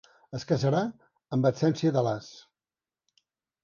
Es 0.37 0.45
casarà 0.51 0.79
en 1.39 1.45
absència 1.51 1.95
de 2.01 2.07
l'as. 2.11 2.35